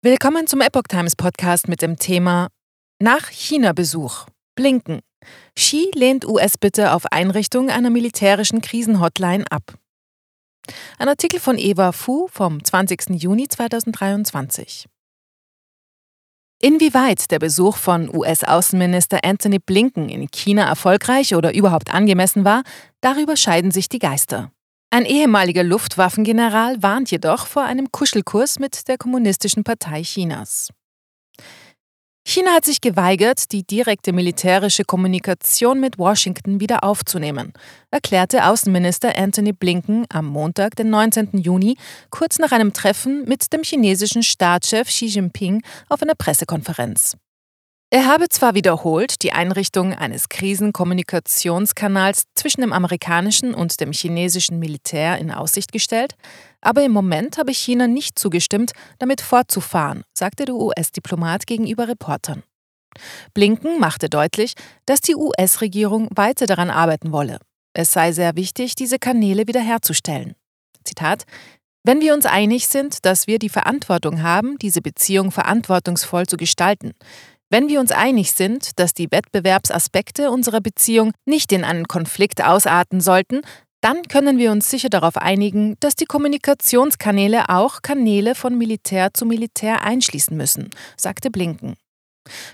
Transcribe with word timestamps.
Willkommen 0.00 0.46
zum 0.46 0.60
Epoch 0.60 0.84
Times 0.88 1.16
Podcast 1.16 1.66
mit 1.66 1.82
dem 1.82 1.96
Thema 1.96 2.50
Nach 3.02 3.30
China-Besuch. 3.30 4.26
Blinken. 4.54 5.00
Xi 5.56 5.90
lehnt 5.92 6.24
US-Bitte 6.24 6.92
auf 6.92 7.06
Einrichtung 7.06 7.68
einer 7.68 7.90
militärischen 7.90 8.60
Krisenhotline 8.60 9.44
ab. 9.50 9.76
Ein 11.00 11.08
Artikel 11.08 11.40
von 11.40 11.58
Eva 11.58 11.90
Fu 11.90 12.28
vom 12.28 12.62
20. 12.62 13.20
Juni 13.20 13.48
2023. 13.48 14.86
Inwieweit 16.62 17.32
der 17.32 17.40
Besuch 17.40 17.76
von 17.76 18.08
US-Außenminister 18.14 19.24
Anthony 19.24 19.58
Blinken 19.58 20.10
in 20.10 20.28
China 20.30 20.68
erfolgreich 20.68 21.34
oder 21.34 21.52
überhaupt 21.52 21.92
angemessen 21.92 22.44
war, 22.44 22.62
darüber 23.00 23.36
scheiden 23.36 23.72
sich 23.72 23.88
die 23.88 23.98
Geister. 23.98 24.52
Ein 24.90 25.04
ehemaliger 25.04 25.64
Luftwaffengeneral 25.64 26.82
warnt 26.82 27.10
jedoch 27.10 27.46
vor 27.46 27.62
einem 27.64 27.92
Kuschelkurs 27.92 28.58
mit 28.58 28.88
der 28.88 28.96
Kommunistischen 28.96 29.62
Partei 29.62 30.02
Chinas. 30.02 30.70
China 32.26 32.52
hat 32.52 32.64
sich 32.64 32.80
geweigert, 32.80 33.52
die 33.52 33.64
direkte 33.64 34.14
militärische 34.14 34.84
Kommunikation 34.84 35.78
mit 35.78 35.98
Washington 35.98 36.60
wieder 36.60 36.84
aufzunehmen, 36.84 37.52
erklärte 37.90 38.46
Außenminister 38.46 39.16
Anthony 39.16 39.52
Blinken 39.52 40.06
am 40.08 40.24
Montag, 40.26 40.74
den 40.76 40.88
19. 40.88 41.38
Juni, 41.38 41.76
kurz 42.08 42.38
nach 42.38 42.52
einem 42.52 42.72
Treffen 42.72 43.24
mit 43.26 43.52
dem 43.52 43.62
chinesischen 43.64 44.22
Staatschef 44.22 44.88
Xi 44.88 45.06
Jinping 45.06 45.62
auf 45.90 46.00
einer 46.00 46.14
Pressekonferenz. 46.14 47.14
Er 47.90 48.04
habe 48.04 48.28
zwar 48.28 48.54
wiederholt 48.54 49.22
die 49.22 49.32
Einrichtung 49.32 49.94
eines 49.94 50.28
Krisenkommunikationskanals 50.28 52.24
zwischen 52.34 52.60
dem 52.60 52.74
amerikanischen 52.74 53.54
und 53.54 53.80
dem 53.80 53.92
chinesischen 53.92 54.58
Militär 54.58 55.16
in 55.16 55.30
Aussicht 55.30 55.72
gestellt, 55.72 56.14
aber 56.60 56.84
im 56.84 56.92
Moment 56.92 57.38
habe 57.38 57.54
China 57.54 57.86
nicht 57.86 58.18
zugestimmt, 58.18 58.72
damit 58.98 59.22
fortzufahren, 59.22 60.02
sagte 60.12 60.44
der 60.44 60.56
US-Diplomat 60.56 61.46
gegenüber 61.46 61.88
Reportern. 61.88 62.42
Blinken 63.32 63.80
machte 63.80 64.10
deutlich, 64.10 64.52
dass 64.84 65.00
die 65.00 65.16
US-Regierung 65.16 66.08
weiter 66.14 66.44
daran 66.44 66.68
arbeiten 66.68 67.10
wolle. 67.10 67.38
Es 67.72 67.90
sei 67.92 68.12
sehr 68.12 68.36
wichtig, 68.36 68.74
diese 68.74 68.98
Kanäle 68.98 69.46
wiederherzustellen. 69.46 70.34
Zitat 70.84 71.24
wenn 71.84 72.02
wir 72.02 72.12
uns 72.12 72.26
einig 72.26 72.68
sind, 72.68 73.06
dass 73.06 73.26
wir 73.28 73.38
die 73.38 73.48
Verantwortung 73.48 74.22
haben, 74.22 74.58
diese 74.58 74.82
Beziehung 74.82 75.30
verantwortungsvoll 75.30 76.26
zu 76.26 76.36
gestalten, 76.36 76.92
wenn 77.50 77.68
wir 77.68 77.80
uns 77.80 77.92
einig 77.92 78.32
sind, 78.32 78.78
dass 78.78 78.94
die 78.94 79.10
Wettbewerbsaspekte 79.10 80.30
unserer 80.30 80.60
Beziehung 80.60 81.12
nicht 81.24 81.52
in 81.52 81.64
einen 81.64 81.88
Konflikt 81.88 82.44
ausarten 82.44 83.00
sollten, 83.00 83.40
dann 83.80 84.02
können 84.02 84.38
wir 84.38 84.50
uns 84.50 84.70
sicher 84.70 84.88
darauf 84.88 85.16
einigen, 85.16 85.76
dass 85.80 85.94
die 85.94 86.04
Kommunikationskanäle 86.04 87.48
auch 87.48 87.80
Kanäle 87.82 88.34
von 88.34 88.58
Militär 88.58 89.14
zu 89.14 89.24
Militär 89.24 89.82
einschließen 89.82 90.36
müssen, 90.36 90.70
sagte 90.96 91.30
Blinken. 91.30 91.76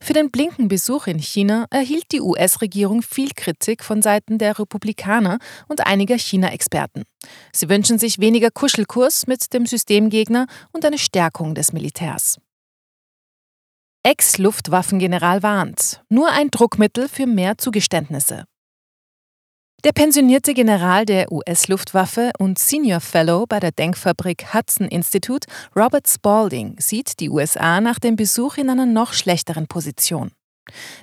Für 0.00 0.12
den 0.12 0.30
Blinken-Besuch 0.30 1.06
in 1.06 1.18
China 1.18 1.66
erhielt 1.70 2.12
die 2.12 2.20
US-Regierung 2.20 3.00
viel 3.00 3.30
Kritik 3.34 3.82
von 3.84 4.02
Seiten 4.02 4.36
der 4.36 4.58
Republikaner 4.58 5.38
und 5.68 5.86
einiger 5.86 6.18
China-Experten. 6.18 7.04
Sie 7.52 7.70
wünschen 7.70 7.98
sich 7.98 8.18
weniger 8.18 8.50
Kuschelkurs 8.50 9.26
mit 9.26 9.54
dem 9.54 9.64
Systemgegner 9.64 10.46
und 10.72 10.84
eine 10.84 10.98
Stärkung 10.98 11.54
des 11.54 11.72
Militärs. 11.72 12.38
Ex-Luftwaffengeneral 14.04 15.44
warnt. 15.44 16.02
Nur 16.08 16.28
ein 16.32 16.50
Druckmittel 16.50 17.08
für 17.08 17.26
mehr 17.26 17.56
Zugeständnisse. 17.56 18.46
Der 19.84 19.92
pensionierte 19.92 20.54
General 20.54 21.04
der 21.04 21.30
US-Luftwaffe 21.30 22.32
und 22.38 22.58
Senior 22.58 23.00
Fellow 23.00 23.46
bei 23.46 23.60
der 23.60 23.70
Denkfabrik 23.70 24.52
Hudson 24.52 24.88
Institute, 24.88 25.46
Robert 25.76 26.08
Spalding, 26.08 26.76
sieht 26.80 27.20
die 27.20 27.30
USA 27.30 27.80
nach 27.80 28.00
dem 28.00 28.16
Besuch 28.16 28.56
in 28.56 28.70
einer 28.70 28.86
noch 28.86 29.12
schlechteren 29.12 29.68
Position. 29.68 30.32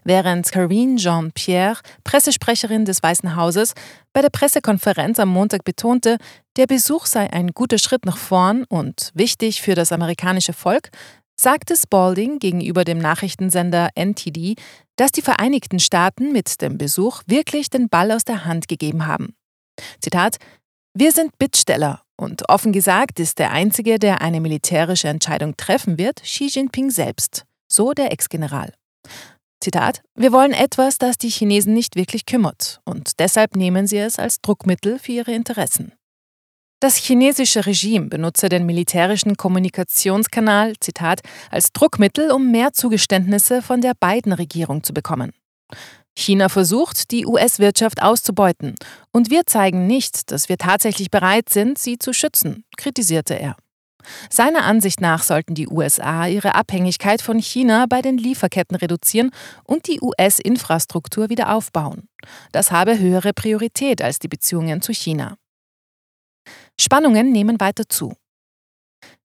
Während 0.03 0.51
Karine 0.51 0.95
Jean-Pierre, 0.95 1.79
Pressesprecherin 2.03 2.85
des 2.85 3.03
Weißen 3.03 3.35
Hauses, 3.35 3.73
bei 4.13 4.21
der 4.21 4.29
Pressekonferenz 4.29 5.19
am 5.19 5.29
Montag 5.29 5.63
betonte, 5.63 6.17
der 6.57 6.65
Besuch 6.65 7.05
sei 7.05 7.31
ein 7.31 7.49
guter 7.49 7.77
Schritt 7.77 8.05
nach 8.05 8.17
vorn 8.17 8.65
und 8.69 9.11
wichtig 9.13 9.61
für 9.61 9.75
das 9.75 9.91
amerikanische 9.91 10.53
Volk, 10.53 10.89
sagte 11.39 11.75
Spalding 11.75 12.39
gegenüber 12.39 12.83
dem 12.83 12.97
Nachrichtensender 12.97 13.89
NTD, 13.95 14.55
dass 14.97 15.11
die 15.11 15.21
Vereinigten 15.21 15.79
Staaten 15.79 16.33
mit 16.33 16.61
dem 16.61 16.77
Besuch 16.77 17.21
wirklich 17.27 17.69
den 17.69 17.87
Ball 17.87 18.11
aus 18.11 18.25
der 18.25 18.45
Hand 18.45 18.67
gegeben 18.67 19.07
haben. 19.07 19.35
Zitat: 20.01 20.37
Wir 20.93 21.11
sind 21.11 21.37
Bittsteller 21.37 22.01
und 22.17 22.49
offen 22.49 22.73
gesagt 22.73 23.19
ist 23.19 23.39
der 23.39 23.51
Einzige, 23.51 23.99
der 23.99 24.21
eine 24.21 24.41
militärische 24.41 25.07
Entscheidung 25.07 25.55
treffen 25.55 25.97
wird, 25.97 26.21
Xi 26.23 26.47
Jinping 26.47 26.89
selbst, 26.89 27.45
so 27.71 27.93
der 27.93 28.11
Ex-General. 28.11 28.73
Zitat: 29.61 30.01
Wir 30.15 30.33
wollen 30.33 30.51
etwas, 30.53 30.97
das 30.97 31.17
die 31.17 31.29
Chinesen 31.29 31.73
nicht 31.73 31.95
wirklich 31.95 32.25
kümmert, 32.25 32.81
und 32.83 33.19
deshalb 33.19 33.55
nehmen 33.55 33.87
sie 33.87 33.97
es 33.97 34.19
als 34.19 34.41
Druckmittel 34.41 34.99
für 34.99 35.13
ihre 35.13 35.31
Interessen. 35.33 35.93
Das 36.81 36.95
chinesische 36.95 37.65
Regime 37.65 38.05
benutze 38.07 38.47
den 38.47 38.65
militärischen 38.65 39.35
Kommunikationskanal, 39.35 40.75
Zitat, 40.79 41.19
als 41.51 41.73
Druckmittel, 41.73 42.31
um 42.31 42.51
mehr 42.51 42.71
Zugeständnisse 42.71 43.61
von 43.61 43.81
der 43.81 43.91
beiden 43.99 44.31
Regierung 44.31 44.81
zu 44.81 44.93
bekommen. 44.93 45.33
China 46.17 46.47
versucht, 46.47 47.11
die 47.11 47.25
US-Wirtschaft 47.25 48.01
auszubeuten, 48.01 48.75
und 49.11 49.29
wir 49.29 49.45
zeigen 49.45 49.87
nicht, 49.87 50.31
dass 50.31 50.47
wir 50.47 50.57
tatsächlich 50.57 51.11
bereit 51.11 51.49
sind, 51.49 51.77
sie 51.77 51.99
zu 51.99 52.13
schützen, 52.13 52.63
kritisierte 52.77 53.33
er. 53.33 53.57
Seiner 54.29 54.63
Ansicht 54.63 55.01
nach 55.01 55.23
sollten 55.23 55.55
die 55.55 55.67
USA 55.67 56.27
ihre 56.27 56.55
Abhängigkeit 56.55 57.21
von 57.21 57.39
China 57.39 57.87
bei 57.89 58.01
den 58.01 58.17
Lieferketten 58.17 58.77
reduzieren 58.77 59.31
und 59.65 59.87
die 59.87 59.99
US-Infrastruktur 60.01 61.29
wieder 61.29 61.53
aufbauen. 61.53 62.07
Das 62.53 62.71
habe 62.71 62.97
höhere 62.97 63.33
Priorität 63.33 64.01
als 64.01 64.19
die 64.19 64.29
Beziehungen 64.29 64.81
zu 64.81 64.93
China. 64.93 65.35
Spannungen 66.79 67.31
nehmen 67.31 67.59
weiter 67.59 67.83
zu. 67.89 68.13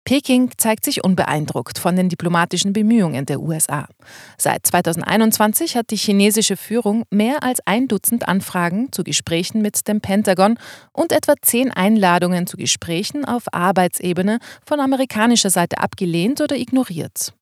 Peking 0.08 0.52
zeigt 0.56 0.86
sich 0.86 1.04
unbeeindruckt 1.04 1.78
von 1.78 1.98
den 1.98 2.08
diplomatischen 2.08 2.72
Bemühungen 2.72 3.26
der 3.26 3.42
USA. 3.42 3.90
Seit 4.38 4.66
2021 4.66 5.76
hat 5.76 5.92
die 5.92 5.98
chinesische 5.98 6.56
Führung 6.56 7.04
mehr 7.10 7.44
als 7.44 7.60
ein 7.66 7.90
Dutzend 7.90 8.26
Anfragen 8.26 8.90
zu 8.94 9.04
Gesprächen 9.04 9.62
mit 9.62 9.86
dem 9.90 10.00
Pentagon 10.00 10.58
und 10.94 11.12
etwa 11.12 11.34
zehn 11.42 11.72
Einladungen 11.72 12.48
zu 12.48 12.56
Gesprächen 12.56 13.26
auf 13.26 13.44
Arbeitsebene 13.52 14.40
von 14.66 14.80
amerikanischer 14.80 15.50
Seite 15.50 15.80
abgelehnt 15.80 16.40
oder 16.40 16.56
ignoriert. 16.56 17.34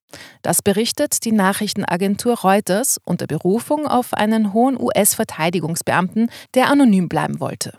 Das 0.42 0.64
berichtet 0.64 1.24
die 1.24 1.34
Nachrichtenagentur 1.34 2.40
Reuters 2.40 3.00
unter 3.06 3.28
Berufung 3.28 3.86
auf 3.86 4.16
einen 4.16 4.54
hohen 4.54 4.76
US-Verteidigungsbeamten, 4.80 6.32
der 6.56 6.72
anonym 6.72 7.10
bleiben 7.10 7.40
wollte. 7.40 7.74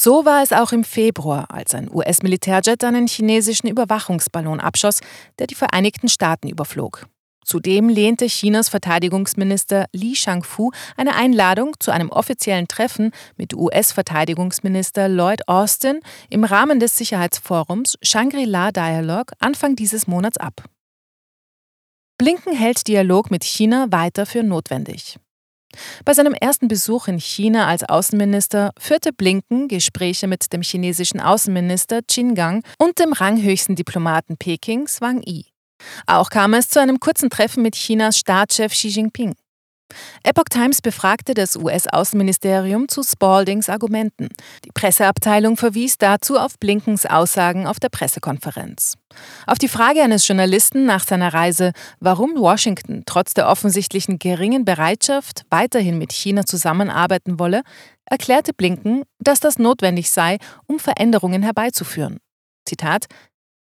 So 0.00 0.24
war 0.24 0.44
es 0.44 0.52
auch 0.52 0.70
im 0.70 0.84
Februar, 0.84 1.46
als 1.48 1.74
ein 1.74 1.92
US-Militärjet 1.92 2.84
einen 2.84 3.08
chinesischen 3.08 3.66
Überwachungsballon 3.66 4.60
abschoss, 4.60 5.00
der 5.40 5.48
die 5.48 5.56
Vereinigten 5.56 6.08
Staaten 6.08 6.46
überflog. 6.46 7.08
Zudem 7.44 7.88
lehnte 7.88 8.26
Chinas 8.26 8.68
Verteidigungsminister 8.68 9.86
Li 9.92 10.14
Shangfu 10.14 10.70
eine 10.96 11.16
Einladung 11.16 11.74
zu 11.80 11.90
einem 11.90 12.10
offiziellen 12.10 12.68
Treffen 12.68 13.10
mit 13.36 13.54
US-Verteidigungsminister 13.54 15.08
Lloyd 15.08 15.48
Austin 15.48 15.98
im 16.30 16.44
Rahmen 16.44 16.78
des 16.78 16.96
Sicherheitsforums 16.96 17.98
Shangri-La 18.00 18.70
Dialogue 18.70 19.32
Anfang 19.40 19.74
dieses 19.74 20.06
Monats 20.06 20.36
ab. 20.36 20.62
Blinken 22.18 22.54
hält 22.54 22.86
Dialog 22.86 23.32
mit 23.32 23.42
China 23.42 23.86
weiter 23.90 24.26
für 24.26 24.44
notwendig. 24.44 25.18
Bei 26.04 26.14
seinem 26.14 26.34
ersten 26.34 26.68
Besuch 26.68 27.08
in 27.08 27.18
China 27.18 27.66
als 27.66 27.84
Außenminister 27.84 28.72
führte 28.78 29.12
Blinken 29.12 29.68
Gespräche 29.68 30.26
mit 30.26 30.52
dem 30.52 30.62
chinesischen 30.62 31.20
Außenminister 31.20 32.00
Qin 32.02 32.34
Gang 32.34 32.64
und 32.78 32.98
dem 32.98 33.12
ranghöchsten 33.12 33.76
Diplomaten 33.76 34.36
Pekings 34.36 35.00
Wang 35.00 35.22
Yi. 35.22 35.46
Auch 36.06 36.30
kam 36.30 36.54
es 36.54 36.68
zu 36.68 36.80
einem 36.80 37.00
kurzen 37.00 37.30
Treffen 37.30 37.62
mit 37.62 37.74
Chinas 37.74 38.18
Staatschef 38.18 38.72
Xi 38.72 38.88
Jinping. 38.88 39.34
Epoch 40.22 40.44
Times 40.50 40.82
befragte 40.82 41.34
das 41.34 41.56
US-Außenministerium 41.56 42.88
zu 42.88 43.02
Spaldings 43.02 43.68
Argumenten. 43.68 44.28
Die 44.64 44.70
Presseabteilung 44.72 45.56
verwies 45.56 45.98
dazu 45.98 46.38
auf 46.38 46.58
Blinkens 46.58 47.06
Aussagen 47.06 47.66
auf 47.66 47.80
der 47.80 47.88
Pressekonferenz. 47.88 48.94
Auf 49.46 49.58
die 49.58 49.68
Frage 49.68 50.02
eines 50.02 50.26
Journalisten 50.26 50.84
nach 50.84 51.04
seiner 51.04 51.32
Reise, 51.32 51.72
warum 52.00 52.36
Washington 52.36 53.02
trotz 53.06 53.34
der 53.34 53.48
offensichtlichen 53.48 54.18
geringen 54.18 54.64
Bereitschaft 54.64 55.44
weiterhin 55.50 55.98
mit 55.98 56.12
China 56.12 56.44
zusammenarbeiten 56.44 57.38
wolle, 57.38 57.62
erklärte 58.04 58.52
Blinken, 58.52 59.02
dass 59.18 59.40
das 59.40 59.58
notwendig 59.58 60.10
sei, 60.10 60.38
um 60.66 60.78
Veränderungen 60.78 61.42
herbeizuführen. 61.42 62.18
Zitat 62.64 63.06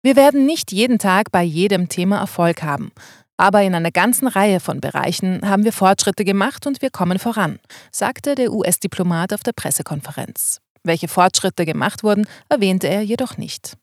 wir 0.02 0.16
werden 0.16 0.46
nicht 0.46 0.72
jeden 0.72 0.98
Tag 0.98 1.30
bei 1.30 1.42
jedem 1.42 1.90
Thema 1.90 2.20
Erfolg 2.20 2.62
haben. 2.62 2.90
Aber 3.40 3.62
in 3.62 3.74
einer 3.74 3.90
ganzen 3.90 4.28
Reihe 4.28 4.60
von 4.60 4.82
Bereichen 4.82 5.48
haben 5.48 5.64
wir 5.64 5.72
Fortschritte 5.72 6.26
gemacht 6.26 6.66
und 6.66 6.82
wir 6.82 6.90
kommen 6.90 7.18
voran, 7.18 7.58
sagte 7.90 8.34
der 8.34 8.52
US-Diplomat 8.52 9.32
auf 9.32 9.42
der 9.42 9.52
Pressekonferenz. 9.52 10.60
Welche 10.84 11.08
Fortschritte 11.08 11.64
gemacht 11.64 12.02
wurden, 12.02 12.26
erwähnte 12.50 12.88
er 12.88 13.00
jedoch 13.00 13.38
nicht. 13.38 13.78